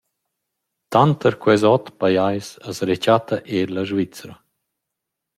Tanter 0.91 1.33
quels 1.41 1.63
ot 1.73 1.85
pajais 1.99 2.47
as 2.69 2.77
rechatta 2.89 3.35
eir 3.55 3.67
la 3.75 3.83
Svizra. 3.89 4.35